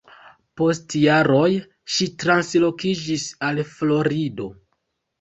Post 0.61 0.95
jaroj 1.01 1.43
ŝi 1.97 2.09
translokiĝis 2.25 3.29
al 3.51 3.65
Florido. 3.79 4.53